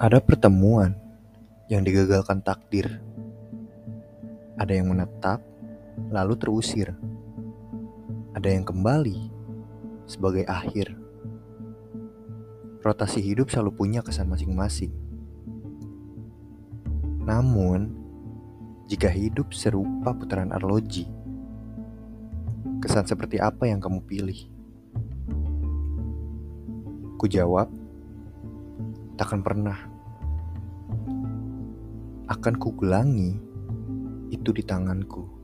Ada 0.00 0.16
pertemuan 0.16 0.96
yang 1.68 1.84
digagalkan 1.84 2.40
takdir. 2.40 2.88
Ada 4.56 4.80
yang 4.80 4.88
menetap, 4.88 5.44
lalu 6.08 6.40
terusir. 6.40 6.96
Ada 8.32 8.48
yang 8.48 8.64
kembali 8.64 9.28
sebagai 10.08 10.48
akhir. 10.48 10.96
Rotasi 12.80 13.20
hidup 13.20 13.52
selalu 13.52 13.76
punya 13.76 14.00
kesan 14.00 14.32
masing-masing. 14.32 14.88
Namun, 17.20 17.92
jika 18.88 19.12
hidup 19.12 19.52
serupa 19.52 20.16
putaran 20.16 20.48
arloji, 20.48 21.12
kesan 22.80 23.04
seperti 23.04 23.36
apa 23.36 23.68
yang 23.68 23.84
kamu 23.84 24.00
pilih? 24.08 24.48
Ku 27.20 27.28
jawab, 27.28 27.68
takkan 29.20 29.44
pernah. 29.44 29.76
Akan 32.32 32.56
kugelangi 32.56 33.36
itu 34.32 34.48
di 34.48 34.64
tanganku. 34.64 35.39